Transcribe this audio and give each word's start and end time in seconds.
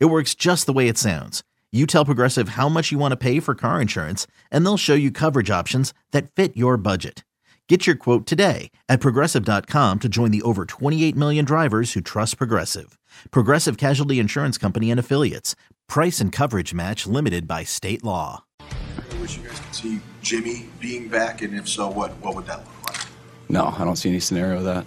It 0.00 0.06
works 0.06 0.34
just 0.34 0.66
the 0.66 0.72
way 0.72 0.88
it 0.88 0.96
sounds. 0.98 1.42
You 1.72 1.86
tell 1.86 2.04
Progressive 2.04 2.50
how 2.50 2.68
much 2.68 2.92
you 2.92 2.98
want 2.98 3.12
to 3.12 3.16
pay 3.16 3.40
for 3.40 3.56
car 3.56 3.80
insurance, 3.80 4.28
and 4.50 4.64
they'll 4.64 4.76
show 4.76 4.94
you 4.94 5.10
coverage 5.10 5.50
options 5.50 5.92
that 6.12 6.30
fit 6.30 6.56
your 6.56 6.76
budget. 6.76 7.24
Get 7.68 7.86
your 7.86 7.96
quote 7.96 8.26
today 8.26 8.70
at 8.88 9.00
progressive.com 9.00 9.98
to 9.98 10.08
join 10.08 10.30
the 10.30 10.42
over 10.42 10.66
28 10.66 11.16
million 11.16 11.44
drivers 11.44 11.94
who 11.94 12.00
trust 12.00 12.38
Progressive. 12.38 12.96
Progressive 13.30 13.76
Casualty 13.76 14.20
Insurance 14.20 14.56
Company 14.56 14.90
and 14.90 15.00
Affiliates. 15.00 15.56
Price 15.88 16.20
and 16.20 16.30
coverage 16.30 16.72
match 16.74 17.06
limited 17.06 17.48
by 17.48 17.64
state 17.64 18.04
law. 18.04 18.44
I 18.60 19.20
wish 19.20 19.36
you 19.36 19.42
guys 19.42 19.58
could 19.58 19.74
see 19.74 20.00
Jimmy 20.22 20.68
being 20.78 21.08
back, 21.08 21.42
and 21.42 21.54
if 21.56 21.68
so, 21.68 21.88
what 21.88 22.12
what 22.20 22.36
would 22.36 22.46
that 22.46 22.58
look 22.58 22.90
like? 22.90 23.00
No, 23.48 23.74
I 23.76 23.84
don't 23.84 23.96
see 23.96 24.10
any 24.10 24.20
scenario 24.20 24.58
of 24.58 24.64
that. 24.64 24.86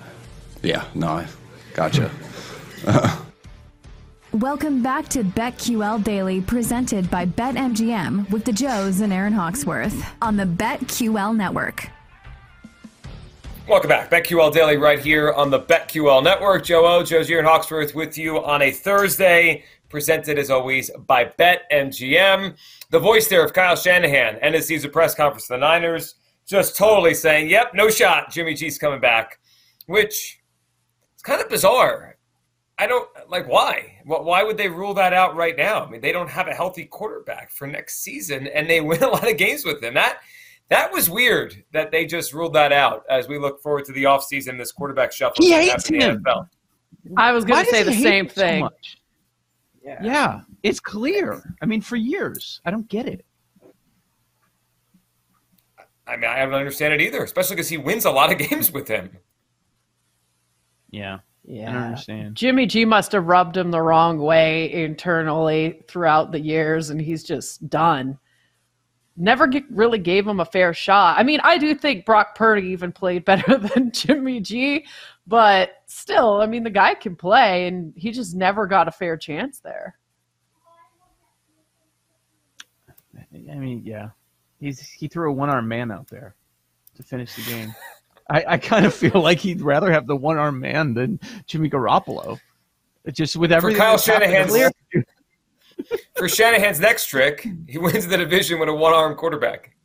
Yeah, 0.63 0.85
no, 0.95 1.07
I 1.07 1.27
gotcha. 1.73 2.09
Welcome 4.33 4.83
back 4.83 5.07
to 5.09 5.23
BetQL 5.23 6.03
Daily, 6.03 6.41
presented 6.41 7.09
by 7.09 7.25
BetMGM 7.25 8.29
with 8.29 8.43
the 8.43 8.51
Joes 8.51 8.99
and 8.99 9.13
Aaron 9.13 9.31
Hawksworth 9.31 10.05
on 10.21 10.35
the 10.35 10.43
BetQL 10.43 11.33
Network. 11.33 11.89
Welcome 13.69 13.87
back. 13.87 14.11
BetQL 14.11 14.53
Daily 14.53 14.75
right 14.75 14.99
here 14.99 15.31
on 15.31 15.49
the 15.49 15.61
BetQL 15.61 16.21
Network. 16.21 16.65
Joe 16.65 16.85
O, 16.85 17.03
Joe's 17.03 17.31
Aaron 17.31 17.45
Hawksworth 17.45 17.95
with 17.95 18.17
you 18.17 18.43
on 18.43 18.63
a 18.63 18.69
Thursday, 18.69 19.63
presented 19.87 20.37
as 20.37 20.49
always 20.49 20.91
by 21.07 21.31
BetMGM. 21.39 22.57
The 22.89 22.99
voice 22.99 23.29
there 23.29 23.45
of 23.45 23.53
Kyle 23.53 23.77
Shanahan 23.77 24.39
and 24.41 24.53
his 24.53 24.85
press 24.91 25.15
conference 25.15 25.47
the 25.47 25.57
Niners, 25.57 26.15
just 26.45 26.75
totally 26.75 27.13
saying, 27.13 27.49
yep, 27.49 27.73
no 27.73 27.89
shot. 27.89 28.29
Jimmy 28.29 28.55
G's 28.55 28.77
coming 28.77 28.99
back, 28.99 29.39
which 29.85 30.41
is 31.15 31.21
kind 31.23 31.41
of 31.41 31.47
bizarre. 31.47 32.16
I 32.79 32.85
don't 32.85 33.09
like 33.27 33.47
why. 33.47 33.99
Why 34.05 34.43
would 34.43 34.57
they 34.57 34.69
rule 34.69 34.93
that 34.95 35.11
out 35.11 35.35
right 35.35 35.57
now? 35.57 35.83
I 35.83 35.89
mean, 35.89 36.01
they 36.01 36.11
don't 36.11 36.29
have 36.29 36.47
a 36.47 36.53
healthy 36.53 36.85
quarterback 36.85 37.49
for 37.49 37.65
next 37.65 38.03
season, 38.03 38.47
and 38.47 38.69
they 38.69 38.81
win 38.81 39.03
a 39.03 39.07
lot 39.07 39.29
of 39.29 39.37
games 39.37 39.65
with 39.65 39.83
him. 39.83 39.95
That 39.95 40.19
that 40.69 40.91
was 40.91 41.09
weird 41.09 41.63
that 41.71 41.91
they 41.91 42.05
just 42.05 42.33
ruled 42.33 42.53
that 42.53 42.71
out 42.71 43.03
as 43.09 43.27
we 43.27 43.39
look 43.39 43.61
forward 43.61 43.85
to 43.85 43.93
the 43.93 44.03
offseason, 44.03 44.57
this 44.57 44.71
quarterback 44.71 45.11
shuffle. 45.11 45.43
He 45.43 45.51
hates 45.51 45.87
him. 45.87 46.23
I 47.15 47.31
was 47.31 47.45
going 47.45 47.63
to 47.63 47.71
say 47.71 47.83
the 47.83 47.93
same 47.93 48.27
thing. 48.27 48.63
So 48.63 48.69
yeah. 49.81 49.99
yeah, 50.03 50.41
it's 50.63 50.81
clear. 50.81 51.55
I 51.61 51.65
mean, 51.65 51.81
for 51.81 51.95
years, 51.95 52.59
I 52.65 52.71
don't 52.71 52.87
get 52.89 53.07
it. 53.07 53.25
I 56.05 56.15
mean, 56.15 56.29
I 56.29 56.45
don't 56.45 56.53
understand 56.53 56.93
it 56.93 57.01
either, 57.01 57.23
especially 57.23 57.55
because 57.55 57.69
he 57.69 57.77
wins 57.77 58.05
a 58.05 58.11
lot 58.11 58.31
of 58.31 58.37
games 58.49 58.71
with 58.71 58.87
him. 58.87 59.17
Yeah. 60.89 61.19
Yeah. 61.47 61.69
I 61.69 61.73
don't 61.73 61.83
understand. 61.83 62.35
Jimmy 62.35 62.65
G 62.65 62.83
must 62.83 63.13
have 63.13 63.25
rubbed 63.25 63.55
him 63.55 63.71
the 63.71 63.81
wrong 63.81 64.19
way 64.19 64.71
internally 64.71 65.81
throughout 65.87 66.33
the 66.33 66.41
years, 66.41 66.89
and 66.89 67.01
he's 67.01 67.23
just 67.23 67.69
done. 67.69 68.19
Never 69.15 69.47
get, 69.47 69.63
really 69.71 69.97
gave 69.97 70.27
him 70.27 70.41
a 70.41 70.45
fair 70.45 70.73
shot. 70.73 71.17
I 71.17 71.23
mean, 71.23 71.39
I 71.43 71.57
do 71.57 71.73
think 71.73 72.05
Brock 72.05 72.35
Purdy 72.35 72.67
even 72.67 72.91
played 72.91 73.23
better 73.25 73.57
than 73.57 73.93
Jimmy 73.93 74.41
G, 74.41 74.85
but 75.25 75.71
still, 75.85 76.41
I 76.41 76.47
mean, 76.47 76.63
the 76.63 76.69
guy 76.69 76.93
can 76.93 77.15
play, 77.15 77.67
and 77.67 77.93
he 77.95 78.11
just 78.11 78.35
never 78.35 78.67
got 78.67 78.89
a 78.89 78.91
fair 78.91 79.15
chance 79.15 79.59
there. 79.59 79.97
I 83.33 83.55
mean, 83.55 83.83
yeah, 83.85 84.09
he's 84.59 84.81
he 84.81 85.07
threw 85.07 85.29
a 85.29 85.33
one 85.33 85.49
arm 85.49 85.67
man 85.67 85.91
out 85.91 86.07
there 86.07 86.35
to 86.95 87.03
finish 87.03 87.35
the 87.35 87.43
game. 87.43 87.73
I, 88.29 88.45
I 88.47 88.57
kind 88.57 88.85
of 88.85 88.93
feel 88.93 89.21
like 89.21 89.39
he'd 89.39 89.61
rather 89.61 89.91
have 89.91 90.07
the 90.07 90.15
one 90.15 90.37
armed 90.37 90.61
man 90.61 90.93
than 90.93 91.19
Jimmy 91.45 91.69
Garoppolo. 91.69 92.39
Just 93.11 93.37
with 93.37 93.53
everything. 93.53 93.77
For 93.77 93.85
Kyle 93.85 93.97
Shanahan's, 93.97 94.53
for 96.17 96.27
Shanahan's 96.27 96.79
next 96.79 97.07
trick, 97.07 97.47
he 97.67 97.77
wins 97.77 98.05
the 98.07 98.17
division 98.17 98.59
with 98.59 98.67
a 98.67 98.73
one 98.73 98.93
armed 98.93 99.15
quarterback. 99.15 99.75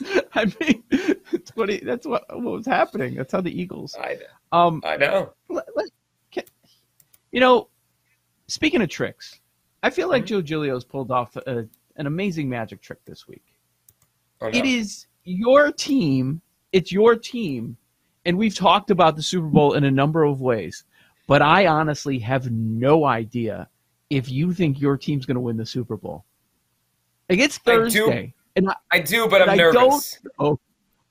I 0.34 0.44
mean, 0.60 0.84
that's 1.32 1.56
what 1.56 1.68
he, 1.68 1.78
that's 1.78 2.06
what, 2.06 2.24
what 2.28 2.52
was 2.52 2.66
happening. 2.66 3.14
That's 3.16 3.32
how 3.32 3.40
the 3.40 3.60
Eagles. 3.60 3.96
I 4.00 4.14
know. 4.14 4.58
Um, 4.58 4.82
I 4.84 4.96
know. 4.96 5.32
Let, 5.48 5.64
let, 5.74 5.88
can, 6.30 6.44
you 7.32 7.40
know, 7.40 7.68
speaking 8.46 8.80
of 8.80 8.88
tricks, 8.88 9.40
I 9.82 9.90
feel 9.90 10.08
like 10.08 10.24
mm-hmm. 10.24 10.40
Joe 10.40 10.42
Giglio's 10.42 10.84
pulled 10.84 11.10
off 11.10 11.34
a, 11.36 11.66
an 11.96 12.06
amazing 12.06 12.48
magic 12.48 12.80
trick 12.80 13.04
this 13.04 13.26
week. 13.26 13.44
Oh, 14.40 14.48
no. 14.48 14.56
It 14.56 14.66
is 14.66 15.06
your 15.24 15.72
team 15.72 16.42
it's 16.72 16.92
your 16.92 17.16
team, 17.16 17.76
and 18.24 18.36
we've 18.36 18.54
talked 18.54 18.90
about 18.90 19.16
the 19.16 19.22
Super 19.22 19.46
Bowl 19.46 19.74
in 19.74 19.84
a 19.84 19.90
number 19.90 20.24
of 20.24 20.40
ways. 20.40 20.84
But 21.26 21.42
I 21.42 21.66
honestly 21.66 22.18
have 22.20 22.50
no 22.50 23.04
idea 23.04 23.68
if 24.10 24.30
you 24.30 24.52
think 24.52 24.80
your 24.80 24.96
team's 24.96 25.26
going 25.26 25.34
to 25.34 25.40
win 25.40 25.56
the 25.56 25.66
Super 25.66 25.96
Bowl. 25.96 26.24
Like 27.28 27.40
it's 27.40 27.58
Thursday, 27.58 28.00
I 28.00 28.20
do, 28.22 28.32
and 28.56 28.70
I, 28.70 28.74
I 28.92 28.98
do, 29.00 29.28
but 29.28 29.48
I'm 29.48 29.56
nervous. 29.56 30.18
Oh, 30.38 30.58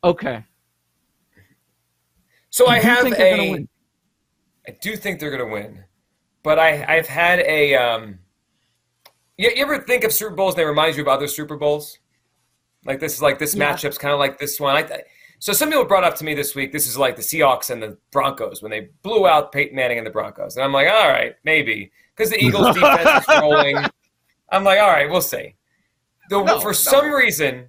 okay. 0.03 0.43
So 2.49 2.67
I 2.67 2.79
have 2.79 3.05
a. 3.11 3.67
I 4.67 4.71
do 4.81 4.95
think 4.95 5.19
they're 5.19 5.29
going 5.29 5.45
to 5.45 5.53
win, 5.53 5.83
but 6.41 6.57
I 6.57 6.85
I've 6.87 7.07
had 7.07 7.39
a. 7.39 7.75
Um, 7.75 8.19
you, 9.37 9.51
you 9.53 9.61
ever 9.61 9.79
think 9.79 10.05
of 10.05 10.13
Super 10.13 10.33
Bowls 10.33 10.53
and 10.53 10.61
they 10.61 10.65
remind 10.65 10.95
you 10.95 11.01
of 11.01 11.09
other 11.09 11.27
Super 11.27 11.57
Bowls? 11.57 11.99
Like 12.85 13.01
this 13.01 13.15
is 13.15 13.21
like 13.21 13.39
this 13.39 13.55
yeah. 13.55 13.73
matchup's 13.73 13.97
kind 13.97 14.13
of 14.13 14.19
like 14.19 14.39
this 14.39 14.59
one. 14.59 14.75
I 14.75 15.03
so 15.45 15.53
some 15.53 15.69
people 15.69 15.85
brought 15.85 16.03
up 16.03 16.15
to 16.15 16.23
me 16.23 16.33
this 16.33 16.55
week, 16.55 16.71
this 16.71 16.87
is 16.87 16.97
like 16.97 17.15
the 17.15 17.21
Seahawks 17.21 17.69
and 17.69 17.79
the 17.79 17.95
Broncos 18.09 18.63
when 18.63 18.71
they 18.71 18.89
blew 19.03 19.27
out 19.27 19.51
Peyton 19.51 19.75
Manning 19.75 19.99
and 19.99 20.07
the 20.07 20.09
Broncos. 20.09 20.55
And 20.55 20.65
I'm 20.65 20.73
like, 20.73 20.87
all 20.87 21.07
right, 21.07 21.35
maybe. 21.43 21.91
Because 22.17 22.31
the 22.31 22.43
Eagles 22.43 22.65
defense 22.73 23.27
is 23.29 23.39
rolling. 23.39 23.77
I'm 24.49 24.63
like, 24.63 24.79
all 24.79 24.89
right, 24.89 25.07
we'll 25.07 25.21
see. 25.21 25.53
The, 26.31 26.43
no, 26.43 26.59
for 26.59 26.69
no. 26.69 26.73
some 26.73 27.11
reason, 27.11 27.67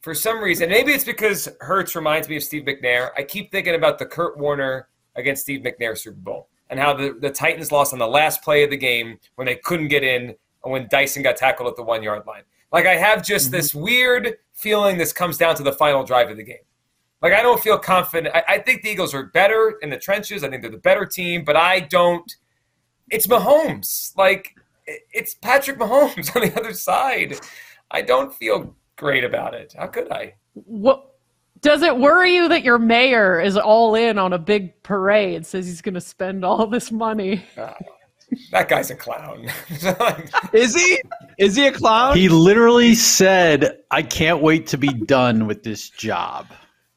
for 0.00 0.14
some 0.14 0.42
reason, 0.42 0.70
maybe 0.70 0.92
it's 0.92 1.04
because 1.04 1.50
Hurts 1.60 1.94
reminds 1.94 2.30
me 2.30 2.36
of 2.38 2.44
Steve 2.44 2.62
McNair. 2.62 3.10
I 3.14 3.24
keep 3.24 3.52
thinking 3.52 3.74
about 3.74 3.98
the 3.98 4.06
Kurt 4.06 4.38
Warner 4.38 4.88
against 5.14 5.42
Steve 5.42 5.60
McNair 5.60 5.98
Super 5.98 6.16
Bowl 6.16 6.48
and 6.70 6.80
how 6.80 6.94
the, 6.94 7.14
the 7.20 7.28
Titans 7.28 7.70
lost 7.70 7.92
on 7.92 7.98
the 7.98 8.08
last 8.08 8.40
play 8.40 8.64
of 8.64 8.70
the 8.70 8.78
game 8.78 9.18
when 9.34 9.44
they 9.44 9.56
couldn't 9.56 9.88
get 9.88 10.02
in 10.02 10.34
and 10.64 10.72
when 10.72 10.88
Dyson 10.90 11.22
got 11.22 11.36
tackled 11.36 11.68
at 11.68 11.76
the 11.76 11.82
one 11.82 12.02
yard 12.02 12.22
line. 12.26 12.44
Like 12.72 12.86
I 12.86 12.94
have 12.94 13.22
just 13.22 13.48
mm-hmm. 13.48 13.56
this 13.56 13.74
weird 13.74 14.38
feeling 14.54 14.96
this 14.96 15.12
comes 15.12 15.36
down 15.36 15.56
to 15.56 15.62
the 15.62 15.72
final 15.72 16.04
drive 16.04 16.30
of 16.30 16.38
the 16.38 16.42
game. 16.42 16.56
Like 17.20 17.32
I 17.32 17.42
don't 17.42 17.60
feel 17.60 17.78
confident. 17.78 18.34
I, 18.34 18.44
I, 18.48 18.58
think 18.58 18.82
the 18.82 18.90
Eagles 18.90 19.12
are 19.12 19.24
better 19.26 19.78
in 19.82 19.90
the 19.90 19.98
trenches. 19.98 20.44
I 20.44 20.50
think 20.50 20.62
they're 20.62 20.70
the 20.70 20.78
better 20.78 21.04
team, 21.04 21.44
but 21.44 21.56
I 21.56 21.80
don't. 21.80 22.30
It's 23.10 23.26
Mahomes. 23.26 24.16
Like 24.16 24.54
it's 24.86 25.34
Patrick 25.34 25.78
Mahomes 25.78 26.34
on 26.36 26.42
the 26.42 26.58
other 26.58 26.72
side. 26.72 27.38
I 27.90 28.02
don't 28.02 28.32
feel 28.32 28.74
great 28.96 29.24
about 29.24 29.54
it. 29.54 29.74
How 29.76 29.86
could 29.86 30.10
I? 30.12 30.34
What 30.54 31.14
does 31.60 31.82
it 31.82 31.96
worry 31.96 32.36
you 32.36 32.48
that 32.48 32.62
your 32.62 32.78
mayor 32.78 33.40
is 33.40 33.56
all 33.56 33.94
in 33.94 34.18
on 34.18 34.32
a 34.32 34.38
big 34.38 34.80
parade? 34.82 35.44
Says 35.44 35.66
he's 35.66 35.82
going 35.82 35.94
to 35.94 36.00
spend 36.00 36.44
all 36.44 36.66
this 36.66 36.92
money. 36.92 37.44
Uh, 37.56 37.72
that 38.52 38.68
guy's 38.68 38.90
a 38.90 38.94
clown. 38.94 39.48
is 40.52 40.74
he? 40.74 41.00
Is 41.38 41.56
he 41.56 41.66
a 41.66 41.72
clown? 41.72 42.16
He 42.16 42.28
literally 42.28 42.94
said, 42.94 43.78
"I 43.90 44.02
can't 44.02 44.42
wait 44.42 44.66
to 44.68 44.78
be 44.78 44.88
done 44.88 45.46
with 45.46 45.62
this 45.62 45.88
job." 45.90 46.46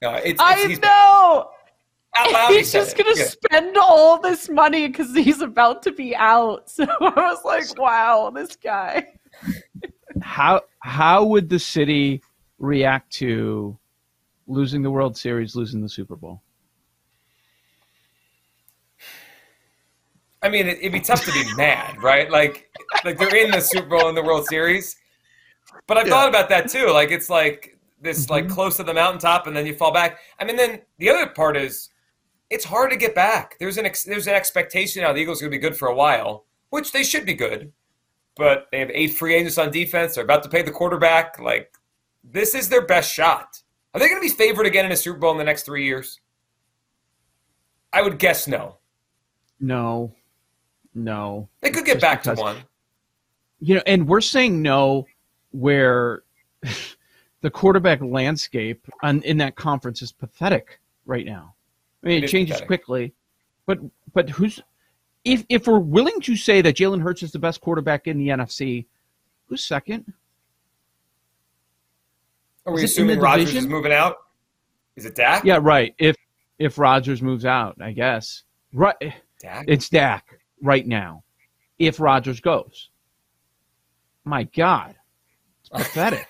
No, 0.01 0.13
it's, 0.15 0.42
I 0.44 0.65
know. 0.81 1.51
Out 2.13 2.51
he's 2.51 2.74
just 2.74 2.98
gonna 2.98 3.12
yeah. 3.15 3.24
spend 3.24 3.77
all 3.77 4.19
this 4.19 4.50
money 4.50 4.88
because 4.88 5.15
he's 5.15 5.42
about 5.42 5.81
to 5.83 5.92
be 5.92 6.15
out. 6.15 6.69
So 6.75 6.83
I 6.83 7.09
was 7.09 7.45
like, 7.45 7.80
wow, 7.80 8.31
this 8.33 8.56
guy. 8.56 9.07
how 10.21 10.62
how 10.80 11.24
would 11.25 11.50
the 11.50 11.59
city 11.59 12.21
react 12.59 13.12
to 13.13 13.77
losing 14.48 14.81
the 14.81 14.92
World 14.92 15.15
Series, 15.15 15.56
losing 15.56 15.81
the 15.81 15.89
Super 15.89 16.15
Bowl? 16.15 16.42
I 20.44 20.50
mean, 20.50 20.68
it, 20.68 20.81
would 20.81 20.92
be 20.92 21.00
tough 21.00 21.24
to 21.25 21.31
be 21.31 21.44
mad, 21.57 22.01
right? 22.01 22.30
Like, 22.30 22.69
like 23.06 23.18
they're 23.18 23.36
in 23.36 23.51
the 23.51 23.62
Super 23.62 23.88
Bowl 23.88 24.09
and 24.09 24.18
the 24.18 24.24
World 24.24 24.47
Series. 24.47 24.95
But 25.88 25.97
I've 25.97 26.07
yeah. 26.07 26.13
thought 26.13 26.30
about 26.30 26.50
that 26.50 26.69
too. 26.69 26.89
Like, 26.89 27.12
it's 27.12 27.30
like 27.30 27.77
this, 28.01 28.24
mm-hmm. 28.24 28.33
like 28.33 28.50
close 28.50 28.77
to 28.77 28.83
the 28.83 28.94
mountaintop, 28.94 29.48
and 29.48 29.56
then 29.56 29.65
you 29.65 29.75
fall 29.75 29.94
back. 29.94 30.19
I 30.39 30.45
mean, 30.45 30.57
then 30.57 30.81
the 30.98 31.09
other 31.09 31.27
part 31.27 31.56
is, 31.56 31.89
it's 32.50 32.65
hard 32.65 32.92
to 32.92 32.98
get 32.98 33.15
back. 33.15 33.57
There's 33.59 33.77
an 33.77 33.86
ex- 33.86 34.03
there's 34.03 34.27
an 34.27 34.33
expectation 34.33 35.03
now 35.03 35.13
the 35.13 35.19
Eagles 35.19 35.42
are 35.42 35.45
going 35.45 35.53
to 35.53 35.57
be 35.57 35.62
good 35.62 35.77
for 35.77 35.88
a 35.88 35.95
while, 35.95 36.45
which 36.69 36.92
they 36.92 37.03
should 37.03 37.25
be 37.25 37.33
good. 37.33 37.71
But 38.36 38.68
they 38.71 38.80
have 38.80 38.92
eight 38.94 39.13
free 39.13 39.36
agents 39.36 39.57
on 39.57 39.71
defense. 39.71 40.15
They're 40.15 40.24
about 40.24 40.44
to 40.44 40.50
pay 40.50 40.62
the 40.62 40.71
quarterback. 40.71 41.39
Like, 41.39 41.74
this 42.24 42.56
is 42.56 42.69
their 42.69 42.86
best 42.86 43.12
shot. 43.13 43.62
Are 43.94 44.00
they 44.00 44.07
going 44.07 44.21
to 44.21 44.27
be 44.27 44.33
favored 44.33 44.65
again 44.65 44.86
in 44.86 44.92
a 44.92 44.97
Super 44.97 45.19
Bowl 45.19 45.31
in 45.31 45.38
the 45.38 45.44
next 45.44 45.63
three 45.63 45.86
years? 45.86 46.19
I 47.94 48.01
would 48.01 48.19
guess 48.19 48.47
no. 48.47 48.77
No. 49.59 50.13
No. 50.94 51.50
They 51.62 51.71
could 51.71 51.86
get 51.86 52.00
back 52.00 52.24
because, 52.24 52.38
to 52.38 52.44
one. 52.44 52.57
You 53.59 53.75
know, 53.75 53.83
and 53.86 54.07
we're 54.07 54.21
saying 54.21 54.62
no 54.62 55.06
where 55.51 56.24
the 57.41 57.49
quarterback 57.49 58.01
landscape 58.01 58.88
on, 59.01 59.21
in 59.23 59.38
that 59.38 59.55
conference 59.55 60.01
is 60.01 60.11
pathetic 60.11 60.79
right 61.05 61.25
now. 61.25 61.55
I 62.03 62.07
mean, 62.07 62.17
it, 62.19 62.25
it 62.25 62.27
changes 62.29 62.53
pathetic. 62.53 62.67
quickly, 62.67 63.13
but 63.65 63.79
but 64.13 64.29
who's 64.29 64.59
if 65.23 65.45
if 65.49 65.67
we're 65.67 65.79
willing 65.79 66.19
to 66.21 66.35
say 66.35 66.61
that 66.61 66.75
Jalen 66.75 67.01
Hurts 67.01 67.23
is 67.23 67.31
the 67.31 67.39
best 67.39 67.61
quarterback 67.61 68.07
in 68.07 68.17
the 68.17 68.29
NFC, 68.29 68.85
who's 69.47 69.63
second? 69.63 70.11
Are 72.65 72.73
we 72.73 72.83
assuming 72.83 73.19
Rodgers 73.19 73.55
is 73.55 73.67
moving 73.67 73.91
out? 73.91 74.17
Is 74.95 75.05
it 75.05 75.15
Dak? 75.15 75.44
Yeah, 75.44 75.59
right. 75.61 75.95
If 75.97 76.15
if 76.59 76.77
Rodgers 76.77 77.21
moves 77.21 77.45
out, 77.45 77.75
I 77.81 77.91
guess. 77.91 78.44
Right. 78.73 78.95
Eh, 79.01 79.11
Dak? 79.39 79.65
It's 79.67 79.89
Dak 79.89 80.39
right 80.61 80.85
now 80.85 81.23
if 81.79 81.99
Rodgers 81.99 82.39
goes. 82.39 82.89
My 84.23 84.44
God, 84.44 84.95
it's 85.61 85.69
pathetic. 85.73 86.27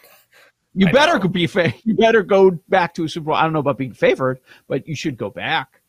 You 0.74 0.88
I 0.88 0.92
better 0.92 1.20
know. 1.20 1.28
be 1.28 1.48
fa- 1.48 1.74
you 1.84 1.96
better 1.96 2.24
go 2.24 2.52
back 2.70 2.94
to 2.96 3.04
a 3.04 3.10
Super 3.10 3.26
Bowl. 3.28 3.36
I 3.36 3.44
don't 3.44 3.54
know 3.54 3.60
about 3.60 3.78
being 3.78 3.94
favored, 3.94 4.40
but 4.68 4.88
you 4.88 4.96
should 4.96 5.18
go 5.18 5.30
back. 5.30 5.82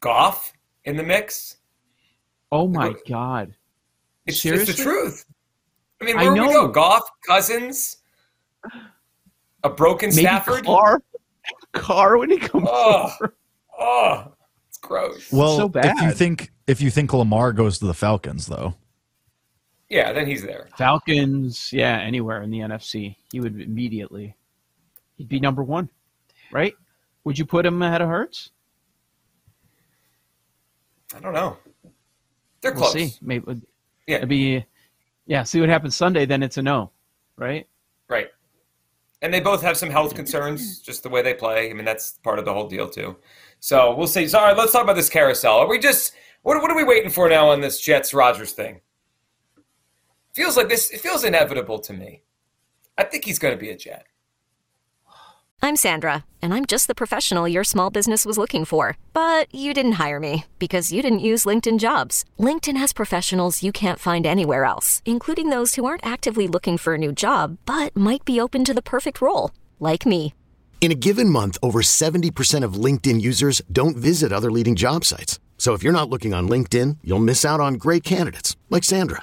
Goff 0.00 0.52
in 0.84 0.96
the 0.96 1.02
mix. 1.02 1.56
Oh 2.52 2.68
my 2.68 2.94
God! 3.08 3.54
It's, 4.26 4.40
Seriously? 4.40 4.70
it's 4.70 4.78
the 4.78 4.82
truth. 4.82 5.24
I 6.00 6.04
mean, 6.04 6.16
where 6.16 6.32
I 6.32 6.34
know. 6.34 6.46
we 6.46 6.52
go? 6.52 6.68
Goff, 6.68 7.02
Cousins, 7.26 7.98
a 9.62 9.70
broken 9.70 10.10
Maybe 10.10 10.22
Stafford, 10.22 10.64
Carr, 10.64 11.02
car 11.72 12.18
when 12.18 12.30
he 12.30 12.38
comes 12.38 12.68
oh, 12.70 13.10
over. 13.20 13.36
Oh, 13.78 14.32
it's 14.68 14.78
gross. 14.78 15.32
Well, 15.32 15.56
so 15.56 15.72
if 15.74 16.00
you 16.00 16.12
think 16.12 16.52
if 16.66 16.80
you 16.80 16.90
think 16.90 17.12
Lamar 17.12 17.52
goes 17.52 17.78
to 17.78 17.86
the 17.86 17.94
Falcons, 17.94 18.46
though. 18.46 18.74
Yeah, 19.88 20.12
then 20.12 20.26
he's 20.26 20.42
there. 20.42 20.68
Falcons, 20.76 21.72
yeah, 21.72 21.98
anywhere 22.00 22.42
in 22.42 22.50
the 22.50 22.60
NFC, 22.60 23.16
he 23.30 23.40
would 23.40 23.60
immediately. 23.60 24.34
He'd 25.16 25.28
be 25.28 25.38
number 25.38 25.62
one, 25.62 25.88
right? 26.52 26.74
Would 27.24 27.38
you 27.38 27.46
put 27.46 27.64
him 27.64 27.80
ahead 27.82 28.02
of 28.02 28.08
Hurts? 28.08 28.50
I 31.14 31.20
don't 31.20 31.34
know. 31.34 31.56
They're 32.60 32.72
close. 32.72 32.94
We'll 32.94 33.08
see. 33.08 33.16
Maybe. 33.20 33.60
Yeah. 34.06 34.16
It'd 34.16 34.28
be. 34.28 34.64
Yeah. 35.26 35.42
See 35.44 35.60
what 35.60 35.68
happens 35.68 35.96
Sunday. 35.96 36.26
Then 36.26 36.42
it's 36.42 36.56
a 36.56 36.62
no, 36.62 36.90
right? 37.36 37.66
Right. 38.08 38.28
And 39.22 39.32
they 39.32 39.40
both 39.40 39.62
have 39.62 39.76
some 39.76 39.90
health 39.90 40.14
concerns, 40.14 40.80
just 40.80 41.02
the 41.02 41.08
way 41.08 41.22
they 41.22 41.34
play. 41.34 41.70
I 41.70 41.72
mean, 41.72 41.84
that's 41.84 42.18
part 42.22 42.38
of 42.38 42.44
the 42.44 42.52
whole 42.52 42.68
deal 42.68 42.88
too. 42.88 43.16
So 43.60 43.94
we'll 43.94 44.06
see. 44.06 44.26
Sorry, 44.28 44.54
let's 44.54 44.72
talk 44.72 44.82
about 44.82 44.96
this 44.96 45.08
carousel. 45.08 45.58
Are 45.58 45.68
we 45.68 45.78
just 45.78 46.14
what, 46.42 46.60
what 46.60 46.70
are 46.70 46.76
we 46.76 46.84
waiting 46.84 47.10
for 47.10 47.28
now 47.28 47.48
on 47.48 47.60
this 47.60 47.80
Jets 47.80 48.12
Rodgers 48.12 48.52
thing? 48.52 48.80
Feels 50.34 50.56
like 50.56 50.68
this. 50.68 50.90
It 50.90 51.00
feels 51.00 51.22
inevitable 51.22 51.78
to 51.78 51.92
me. 51.92 52.22
I 52.98 53.04
think 53.04 53.24
he's 53.24 53.38
going 53.38 53.54
to 53.54 53.60
be 53.60 53.70
a 53.70 53.76
Jet. 53.76 54.06
I'm 55.62 55.76
Sandra, 55.76 56.24
and 56.42 56.52
I'm 56.52 56.66
just 56.66 56.88
the 56.88 56.94
professional 56.94 57.48
your 57.48 57.64
small 57.64 57.88
business 57.88 58.26
was 58.26 58.36
looking 58.36 58.64
for. 58.64 58.98
But 59.14 59.46
you 59.54 59.72
didn't 59.72 59.92
hire 59.92 60.20
me 60.20 60.44
because 60.58 60.92
you 60.92 61.02
didn't 61.02 61.20
use 61.30 61.44
LinkedIn 61.44 61.78
Jobs. 61.78 62.24
LinkedIn 62.38 62.76
has 62.76 62.92
professionals 62.92 63.62
you 63.62 63.72
can't 63.72 63.98
find 63.98 64.26
anywhere 64.26 64.64
else, 64.64 65.02
including 65.04 65.50
those 65.50 65.76
who 65.76 65.84
aren't 65.84 66.04
actively 66.04 66.48
looking 66.48 66.78
for 66.78 66.94
a 66.94 66.98
new 66.98 67.12
job 67.12 67.56
but 67.64 67.96
might 67.96 68.24
be 68.24 68.40
open 68.40 68.64
to 68.64 68.74
the 68.74 68.82
perfect 68.82 69.20
role, 69.20 69.52
like 69.78 70.04
me. 70.04 70.34
In 70.80 70.92
a 70.92 70.96
given 71.06 71.30
month, 71.30 71.56
over 71.62 71.80
70% 71.80 72.64
of 72.64 72.74
LinkedIn 72.74 73.20
users 73.20 73.62
don't 73.72 73.96
visit 73.96 74.32
other 74.32 74.50
leading 74.50 74.74
job 74.74 75.04
sites. 75.04 75.38
So 75.58 75.72
if 75.72 75.82
you're 75.82 75.98
not 75.98 76.10
looking 76.10 76.34
on 76.34 76.48
LinkedIn, 76.48 76.98
you'll 77.04 77.20
miss 77.20 77.44
out 77.44 77.60
on 77.60 77.74
great 77.74 78.04
candidates 78.04 78.56
like 78.68 78.84
Sandra. 78.84 79.22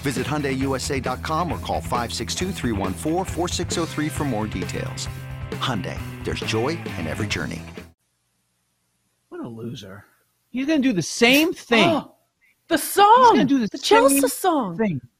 Visit 0.00 0.26
HyundaiUSA.com 0.26 1.52
or 1.52 1.58
call 1.58 1.80
562 1.80 2.52
for 4.08 4.24
more 4.24 4.46
details. 4.46 5.08
Hyundai, 5.52 5.98
there's 6.24 6.40
joy 6.40 6.68
in 6.98 7.06
every 7.06 7.26
journey. 7.26 7.60
What 9.28 9.44
a 9.44 9.48
loser. 9.48 10.04
He's 10.50 10.66
going 10.66 10.82
to 10.82 10.88
do 10.88 10.92
the 10.92 11.02
same 11.02 11.52
thing. 11.70 11.88
Oh, 11.88 12.14
the 12.68 12.78
song! 12.78 13.04
He's 13.06 13.28
going 13.28 13.38
to 13.38 13.54
do 13.54 13.58
the, 13.60 13.68
the 13.72 13.78
Chelsea 13.78 14.20
song. 14.28 14.76
Thing. 14.76 15.00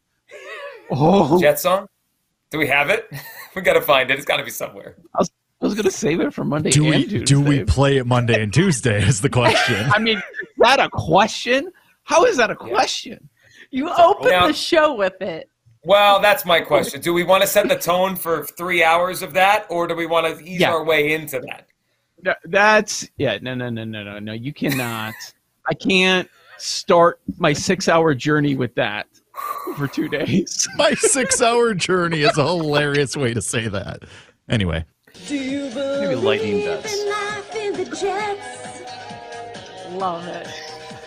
Oh. 0.93 1.41
Jet 1.41 1.61
song? 1.61 1.87
Do 2.51 2.59
we 2.59 2.67
have 2.67 2.91
it? 2.91 3.09
we 3.55 3.63
got 3.63 3.75
to 3.75 3.81
find 3.81 4.11
it. 4.11 4.17
It's 4.17 4.25
got 4.25 4.39
to 4.39 4.45
be 4.45 4.51
somewhere. 4.51 4.97
I 5.15 5.21
was, 5.21 5.31
I 5.63 5.65
was 5.67 5.75
going 5.75 5.85
to 5.85 5.91
save 5.93 6.19
it 6.19 6.35
for 6.35 6.45
Monday 6.45 6.71
do 6.71 6.83
we, 6.83 7.05
Tuesday. 7.05 7.25
Do 7.25 7.41
we 7.41 7.63
play 7.63 7.99
it 7.99 8.09
Monday 8.09 8.43
and 8.43 8.53
Tuesday 8.53 9.01
is 9.01 9.21
the 9.21 9.29
question. 9.31 9.89
I 9.93 10.01
mean, 10.01 10.19
is 10.19 10.49
that 10.59 10.81
a 10.81 10.89
question? 10.91 11.71
How 12.03 12.25
is 12.25 12.39
that 12.39 12.51
a 12.51 12.57
question? 12.57 13.29
You 13.71 13.89
open 13.91 14.31
now, 14.31 14.47
the 14.47 14.53
show 14.53 14.95
with 14.95 15.21
it. 15.23 15.49
Well, 15.85 16.21
that's 16.21 16.45
my 16.45 16.61
question. 16.61 17.01
Do 17.01 17.15
we 17.15 17.23
want 17.23 17.43
to 17.43 17.47
set 17.47 17.69
the 17.69 17.77
tone 17.77 18.17
for 18.17 18.45
three 18.45 18.83
hours 18.83 19.23
of 19.23 19.33
that, 19.35 19.67
or 19.71 19.87
do 19.87 19.95
we 19.95 20.07
want 20.07 20.27
to 20.27 20.45
ease 20.45 20.61
yeah. 20.61 20.73
our 20.73 20.85
way 20.85 21.15
into 21.15 21.41
that? 21.41 21.67
No, 22.23 22.35
that's 22.45 23.09
yeah. 23.17 23.39
No, 23.41 23.55
no, 23.55 23.71
no, 23.71 23.85
no, 23.85 24.03
no, 24.03 24.19
no. 24.19 24.33
You 24.33 24.53
cannot. 24.53 25.15
I 25.67 25.75
can't 25.75 26.29
start 26.59 27.21
my 27.39 27.53
six-hour 27.53 28.15
journey 28.15 28.57
with 28.57 28.75
that 28.75 29.07
for 29.77 29.89
two 29.89 30.09
days. 30.09 30.69
my 30.77 30.93
six-hour 30.93 31.75
journey 31.75 32.23
is 32.23 32.37
a 32.37 32.45
hilarious 32.45 33.17
way 33.17 33.33
to 33.33 33.41
say 33.41 33.69
that. 33.69 34.03
Anyway, 34.51 34.85
do 35.29 35.37
you 35.37 35.71
maybe 35.75 36.15
lightning 36.15 36.65
does. 36.65 37.07
Love 39.93 40.27
it. 40.27 40.49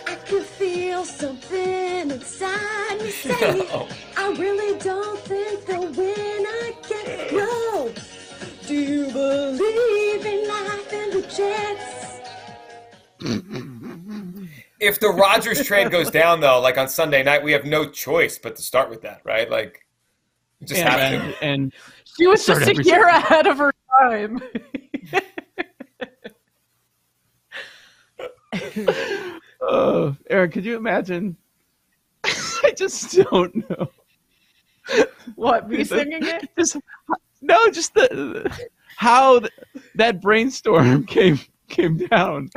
I 0.06 0.14
could 0.16 0.44
feel 0.44 1.04
something 1.04 1.83
inside 2.14 3.00
me 3.00 3.10
say, 3.10 3.58
no. 3.58 3.88
I 4.16 4.32
really 4.38 4.78
don't 4.78 5.18
think 5.20 5.66
they'll 5.66 5.92
win 5.92 6.46
again. 6.68 7.34
No. 7.34 7.92
Do 8.66 8.74
you 8.74 9.12
believe 9.12 10.24
in 10.24 10.48
life 10.48 10.92
and 10.92 11.12
the 11.12 11.22
Jets? 11.22 12.00
if 14.80 15.00
the 15.00 15.08
Rodgers 15.08 15.64
trade 15.66 15.90
goes 15.90 16.10
down, 16.10 16.40
though, 16.40 16.60
like 16.60 16.78
on 16.78 16.88
Sunday 16.88 17.22
night, 17.22 17.42
we 17.42 17.52
have 17.52 17.64
no 17.64 17.88
choice 17.88 18.38
but 18.38 18.56
to 18.56 18.62
start 18.62 18.90
with 18.90 19.02
that, 19.02 19.20
right? 19.24 19.50
Like, 19.50 19.84
just 20.64 20.80
and, 20.80 20.88
have 20.88 21.00
and, 21.00 21.34
to. 21.34 21.44
And 21.44 21.72
she 22.16 22.26
was 22.26 22.46
just 22.46 22.68
a 22.68 22.82
year 22.82 23.06
ahead 23.08 23.46
of 23.46 23.58
her 23.58 23.72
time. 24.00 24.40
uh, 29.66 30.12
Aaron, 30.30 30.50
could 30.50 30.64
you 30.64 30.76
imagine? 30.76 31.36
I 32.64 32.72
just 32.72 33.14
don't 33.30 33.68
know. 33.68 33.90
What 35.34 35.68
me 35.68 35.84
singing 35.84 36.24
it? 36.24 36.48
Just, 36.58 36.76
no, 37.40 37.68
just 37.68 37.92
the 37.94 38.50
how 38.96 39.40
the, 39.40 39.50
that 39.96 40.20
brainstorm 40.20 41.04
came 41.06 41.38
came 41.68 41.96
down. 41.96 42.48